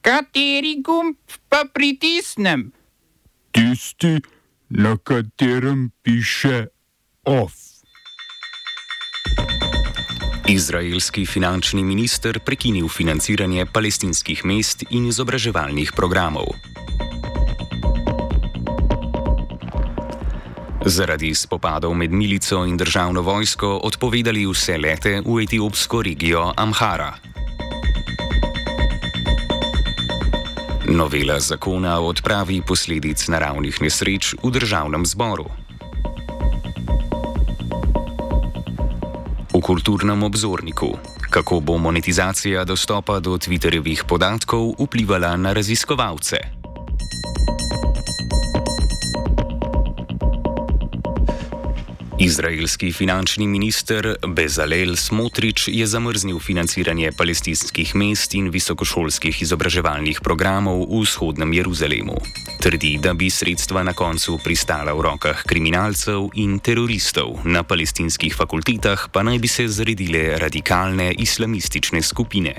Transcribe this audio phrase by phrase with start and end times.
[0.00, 1.16] Kateri gumb
[1.48, 2.72] pa pritisnem?
[3.52, 4.16] Tisti,
[4.68, 6.66] na katerem piše
[7.24, 7.52] OF.
[10.48, 16.48] Izraelski finančni minister prekinil financiranje palestinskih mest in izobraževalnih programov.
[20.84, 27.29] Zaradi spopadov med milico in državno vojsko odpovedali vse lete v etiopsko regijo Amhara.
[30.90, 35.46] Novela zakona o odpravi posledic naravnih nesreč v državnem zboru.
[39.54, 40.98] V kulturnem obzorniku.
[41.30, 46.59] Kako bo monetizacija dostopa do Twitterjevih podatkov vplivala na raziskovalce?
[52.20, 61.00] Izraelski finančni minister Bezalel Smotrič je zamrznil financiranje palestinskih mest in visokošolskih izobraževalnih programov v
[61.00, 62.18] vzhodnem Jeruzalemu.
[62.60, 69.08] Trdi, da bi sredstva na koncu pristala v rokah kriminalcev in teroristov, na palestinskih fakultetah
[69.08, 72.52] pa naj bi se zredile radikalne islamistične skupine.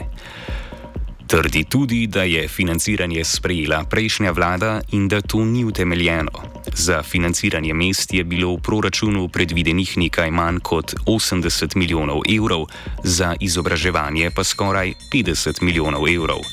[1.32, 6.32] Trdi tudi, da je financiranje sprejela prejšnja vlada in da to ni utemeljeno.
[6.76, 12.66] Za financiranje mest je bilo v proračunu predvidenih nekaj manj kot 80 milijonov evrov,
[13.04, 16.44] za izobraževanje pa skoraj 50 milijonov evrov.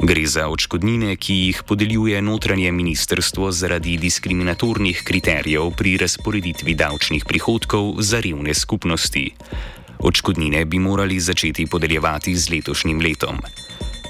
[0.00, 8.00] Gre za očkodnine, ki jih podeljuje notranje ministrstvo zaradi diskriminatornih kriterijev pri razporeditvi davčnih prihodkov
[8.00, 9.30] za revne skupnosti.
[9.98, 13.44] Očkodnine bi morali začeti podeljevati z letošnjim letom.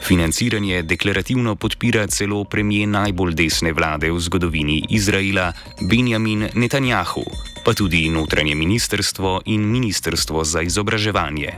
[0.02, 7.25] Financiranje deklarativno podpira celo premije najbolj desne vlade v zgodovini Izraela Benjamin Netanjahu,
[7.64, 11.52] pa tudi notranje ministrstvo in ministrstvo za izobraževanje.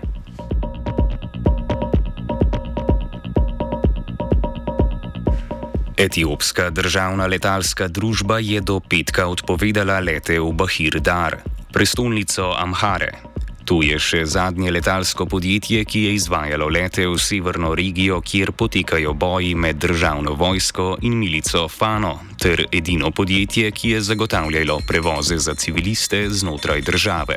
[5.98, 13.27] Etiopska državna letalska družba je do petka odpovedala lete v Bahir Dar, prestolnico Amhare.
[13.68, 19.12] Tu je še zadnje letalsko podjetje, ki je izvajalo lete v severno regijo, kjer potekajo
[19.12, 25.52] boji med državno vojsko in milico Fano, ter edino podjetje, ki je zagotavljalo prevoze za
[25.54, 27.36] civiliste znotraj države.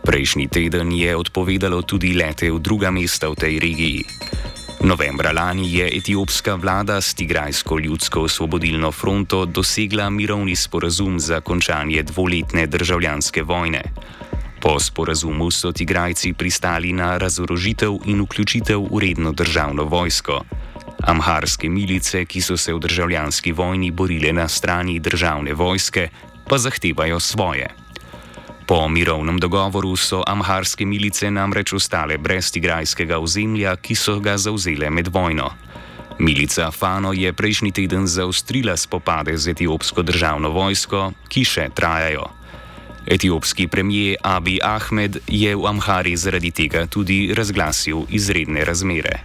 [0.00, 4.08] Prejšnji teden je odpovedalo tudi lete v druga mesta v tej regiji.
[4.80, 12.02] Novembra lani je etiopska vlada s Tigrajsko ljudsko osvobodilno fronto dosegla mirovni sporazum za končanje
[12.02, 13.84] dvoletne državljanske vojne.
[14.62, 20.38] Po sporazumu so Tigrajci pristali na razorožitev in vključitev v redno državno vojsko.
[21.02, 26.08] Amharske milice, ki so se v državljanski vojni borile na strani državne vojske,
[26.46, 27.66] pa zahtevajo svoje.
[28.66, 34.90] Po mirovnem dogovoru so amharske milice namreč ostale brez tigrajskega ozemlja, ki so ga zauzele
[34.90, 35.50] med vojno.
[36.18, 42.41] Milica Fano je prejšnji teden zaostrila spopade z etiopsko državno vojsko, ki še trajajo.
[43.06, 49.20] Etiopski premijer Abi Ahmed je v Amhari zaradi tega tudi razglasil izredne razmere.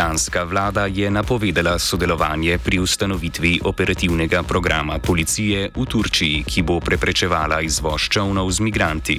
[0.00, 7.60] Britanska vlada je napovedala sodelovanje pri ustanovitvi operativnega programa policije v Turčiji, ki bo preprečevala
[7.60, 9.18] izvoz čovnov z migranti.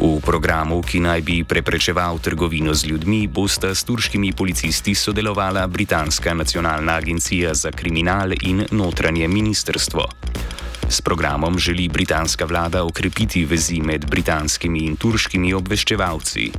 [0.00, 6.32] V programu, ki naj bi preprečeval trgovino z ljudmi, bosta s turškimi policisti sodelovala Britanska
[6.32, 10.08] nacionalna agencija za kriminal in notranje ministrstvo.
[10.88, 16.52] S programom želi britanska vlada okrepiti vezi med britanskimi in turškimi obveščevalci.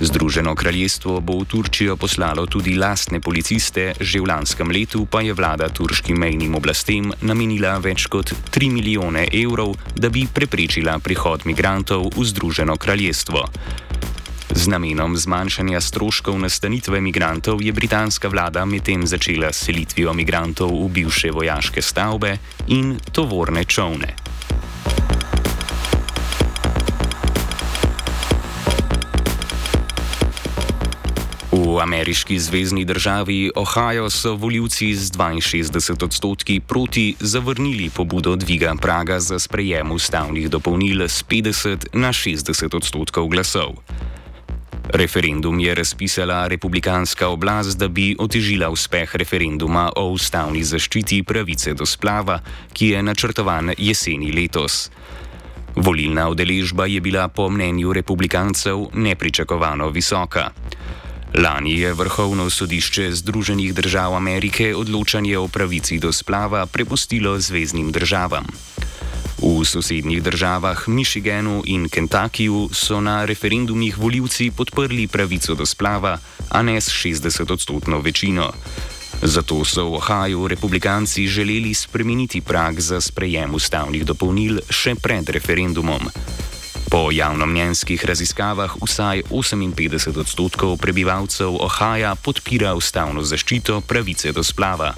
[0.00, 5.36] Združeno kraljestvo bo v Turčijo poslalo tudi lastne policiste, že v lanskem letu pa je
[5.36, 12.16] vlada turškim mejnim oblastem namenila več kot 3 milijone evrov, da bi preprečila prihod migrantov
[12.16, 13.44] v Združeno kraljestvo.
[14.56, 21.28] Z namenom zmanjšanja stroškov nastanitve migrantov je britanska vlada medtem začela selitvijo migrantov v bivše
[21.28, 22.40] vojaške stavbe
[22.72, 24.29] in tovorne čovne.
[31.80, 39.38] Ameriški zvezdni državi Ohio so voljivci z 62 odstotki proti zavrnili pobudo dviga praga za
[39.38, 43.80] sprejem ustavnih dopolnil z 50 na 60 odstotkov glasov.
[44.92, 51.86] Referendum je razpisala republikanska oblast, da bi otežila uspeh referenduma o ustavni zaščiti pravice do
[51.86, 52.40] splava,
[52.72, 54.90] ki je načrtovan jeseni letos.
[55.76, 60.50] Volilna udeležba je bila po mnenju republikancev nepričakovano visoka.
[61.34, 68.46] Lani je Vrhovno sodišče Združenih držav Amerike odločanje o pravici do splava prepustilo zvezdnim državam.
[69.38, 76.18] V sosednjih državah Michiganu in Kentuckyju so na referendumih voljivci podprli pravico do splava,
[76.48, 78.52] a ne s 60-odstotno večino.
[79.22, 86.10] Zato so v Ohaju republikanci želeli spremeniti prag za sprejem ustavnih dopolnil še pred referendumom.
[86.90, 94.90] Po javnomnenjskih raziskavah vsaj 58 odstotkov prebivalcev Ohaja podpira ustavno zaščito pravice do splava.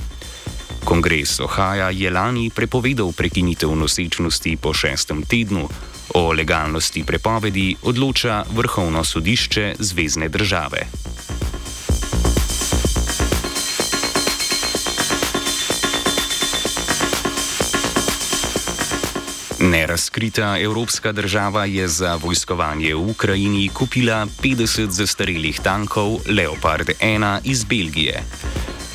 [0.89, 5.69] Kongres Ohaja je lani prepovedal prekinitev nosečnosti po šestem tednu,
[6.15, 11.02] o legalnosti prepovedi odloča Vrhovno sodišče Zvezdne države.
[19.63, 27.65] Nerazkrita evropska država je za vojskovanje v Ukrajini kupila 50 zastarelih tankov Leopard 1 iz
[27.65, 28.23] Belgije.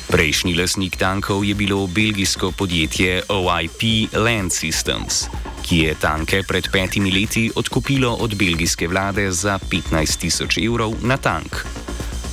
[0.08, 5.26] Prejšnji lasnik tankov je bilo belgijsko podjetje OIP Land Systems,
[5.62, 11.16] ki je tanke pred petimi leti odkupilo od belgijske vlade za 15 tisoč evrov na
[11.16, 11.77] tank.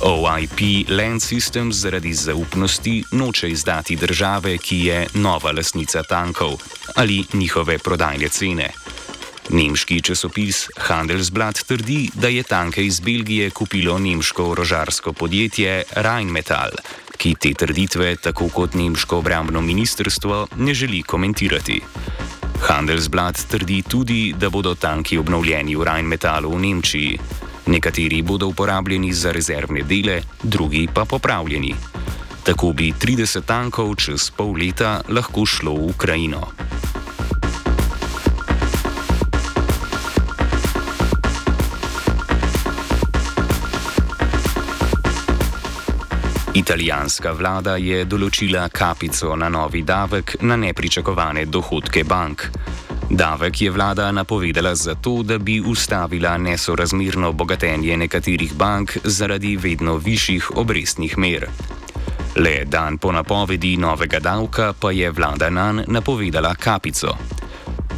[0.00, 6.52] OIP Land Systems zaradi zaupnosti noče izdati države, ki je nova lasnica tankov
[6.94, 8.70] ali njihove prodajne cene.
[9.50, 16.76] Nemški časopis Handelsblatt trdi, da je tanke iz Belgije kupilo nemško orožarsko podjetje Rheinmetall,
[17.16, 21.80] ki te trditve, tako kot nemško obrambno ministrstvo, ne želi komentirati.
[22.60, 27.18] Handelsblatt trdi tudi, da bodo tanki obnovljeni v Rheinmetallu v Nemčiji.
[27.66, 31.74] Nekateri bodo uporabljeni za rezervne dele, drugi pa popravljeni.
[32.44, 36.46] Tako bi 30 tankov čez pol leta lahko šlo v Ukrajino.
[46.56, 52.46] Italijanska vlada je določila kapico na novi davek na nepričakovane dohodke bank.
[53.10, 60.50] Davek je vlada napovedala zato, da bi ustavila nesorazmerno bogatenje nekaterih bank zaradi vedno višjih
[60.56, 61.46] obrestnih mer.
[62.36, 67.16] Le dan po napovedi novega davka pa je vlada nan napovedala kapico.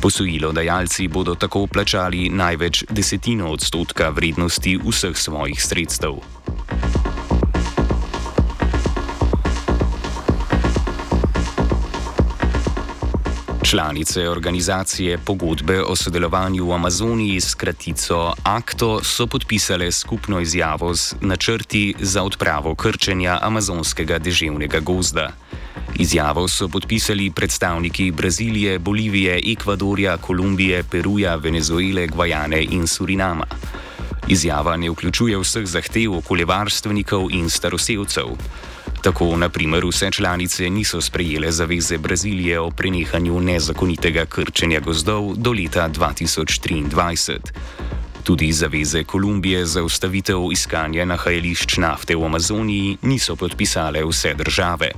[0.00, 6.20] Posojilodajalci bodo tako plačali največ desetino odstotka vrednosti vseh svojih sredstev.
[13.70, 21.14] Članice organizacije pogodbe o sodelovanju v Amazoniji s kratico ACTO so podpisale skupno izjavo z
[21.20, 25.32] načrti za odpravo krčenja amazonskega deževnega gozda.
[25.98, 33.46] Izjavo so podpisali predstavniki Brazilije, Bolivije, Ekvadorja, Kolumbije, Peruja, Venezuele, Gvajane in Surinama.
[34.28, 38.26] Izjava ne vključuje vseh zahtev okoljevarstvenikov in staroseljcev.
[39.02, 45.52] Tako, na primer, vse članice niso sprejele zaveze Brazilije o prenehanju nezakonitega krčenja gozdov do
[45.52, 47.36] leta 2023.
[48.24, 54.90] Tudi zaveze Kolumbije za ustavitev iskanja nahajališč nafte v Amazoniji niso podpisale vse države.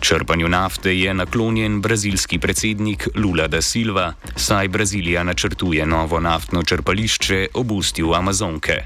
[0.00, 7.46] Črpanju nafte je naklonjen brazilski predsednik Lula da Silva, saj Brazilija načrtuje novo naftno črpališče
[7.54, 8.84] ob ustju Amazonke.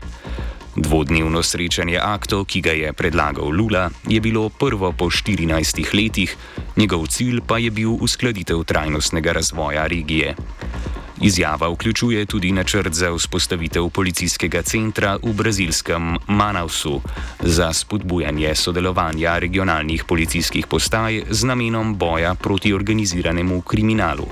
[0.81, 6.33] Dvodnevno srečanje aktov, ki ga je predlagal Lula, je bilo prvo po 14 letih,
[6.77, 10.35] njegov cilj pa je bil uskladitev trajnostnega razvoja regije.
[11.21, 17.01] Izjava vključuje tudi načrt za vzpostavitev policijskega centra v brazilskem Manausu
[17.41, 24.27] za spodbujanje sodelovanja regionalnih policijskih postaj z namenom boja proti organiziranemu kriminalu.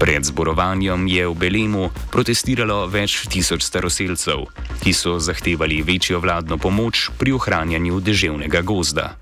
[0.00, 4.48] Pred zborovanjem je v Belemu protestiralo več tisoč staroseljcev,
[4.80, 9.20] ki so zahtevali večjo vladno pomoč pri ohranjanju deževnega gozda.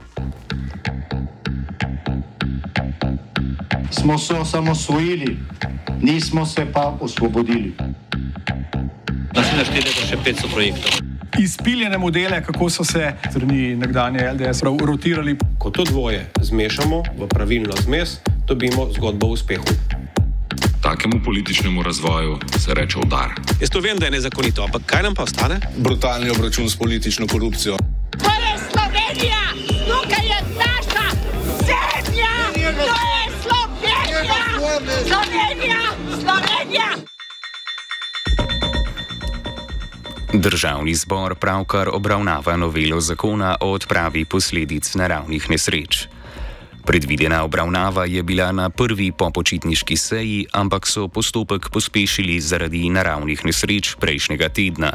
[3.90, 5.34] Smo se osamosvojili,
[5.98, 7.74] nismo se pa osvobodili.
[9.34, 11.02] Naslednje število je še 500 projektov.
[11.42, 15.34] Izpiljene modele, kako so se strani nekdanje LDS rotirali.
[15.58, 19.87] Ko to dvoje zmešamo v pravilno zmes, dobimo zgodbo o uspehu.
[20.88, 23.28] Takemu političnemu razvoju se reče udar.
[23.60, 25.60] Jaz to vem, da je nezakonito, ampak kaj nam pa ostane?
[25.76, 27.76] Brutalni obračun s politično korupcijo.
[28.10, 29.42] To je Slovenija,
[29.88, 31.06] tukaj je naša
[31.68, 32.32] zemlja,
[32.72, 34.40] to je Slovenija,
[35.08, 35.80] Slovenija,
[36.22, 36.88] Slovenija.
[40.32, 46.08] Državni zbor pravkar obravnava novelo zakona o odpravi posledic naravnih nesreč.
[46.88, 53.92] Predvidena obravnava je bila na prvi popočitniški seji, ampak so postopek pospešili zaradi naravnih nesreč
[54.00, 54.92] prejšnjega tedna.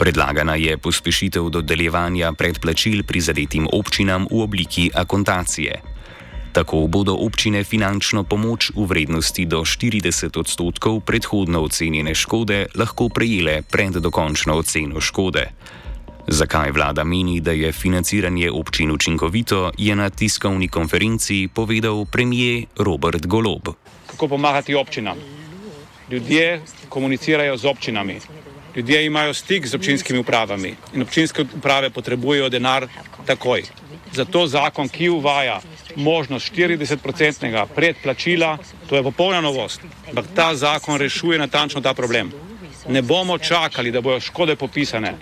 [0.00, 5.82] Predlagana je pospešitev dodeljevanja predplačil prizadetim občinam v obliki akontacije.
[6.56, 13.60] Tako bodo občine finančno pomoč v vrednosti do 40 odstotkov predhodno ocenjene škode lahko prejele
[13.60, 15.44] pred dokončno oceno škode.
[16.26, 23.26] Zakaj vlada meni, da je financiranje občin učinkovito, je na tiskovni konferenci povedal premijer Robert
[23.26, 23.68] Golob.
[24.06, 25.16] Kako pomagati občinam?
[26.10, 28.20] Ljudje komunicirajo z občinami,
[28.76, 32.86] ljudje imajo stik z občinskimi upravami in občinske uprave potrebujejo denar
[33.26, 33.62] takoj.
[34.12, 35.60] Zato zakon, ki uvaja
[35.96, 39.80] možnost 40-odstotnega predplačila, to je popolna novost.
[40.08, 42.32] Ampak ta zakon rešuje natančno ta problem.
[42.88, 45.14] Ne bomo čakali, da bojo škode popisane,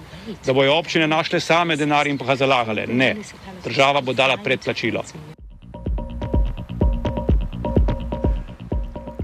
[0.47, 2.87] da bojo občine našle same denar in pa ga zalagale.
[2.87, 3.17] Ne,
[3.65, 5.05] država bo dala predplačilo.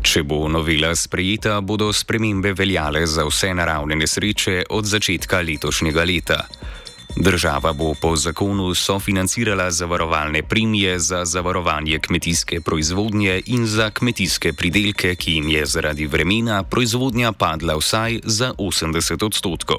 [0.07, 6.39] Če bo novela sprejeta, bodo spremembe veljale za vse naravne nesreče od začetka letošnjega leta.
[7.17, 15.15] Država bo po zakonu sofinancirala zavarovalne premije za zavarovanje kmetijske proizvodnje in za kmetijske pridelke,
[15.15, 19.79] ki jim je zaradi vremena proizvodnja padla vsaj za 80 odstotkov.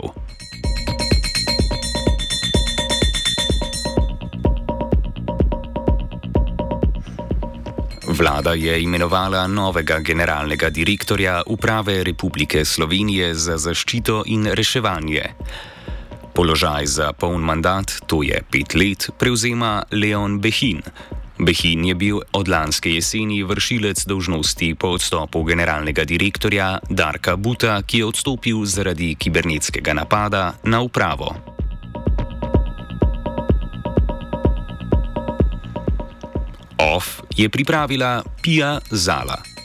[8.08, 15.24] Vlada je imenovala novega generalnega direktorja Uprave Republike Slovenije za zaščito in reševanje.
[16.38, 20.86] Položaj za poln mandat, to je pet let, prevzema Leon Behin.
[21.42, 27.98] Behin je bil od lanske jeseni vršilec dolžnosti po odstopu generalnega direktorja Darka Buta, ki
[27.98, 31.34] je odstopil zaradi kibernetskega napada na upravo.
[36.78, 39.57] OF je pripravila Pija Zala.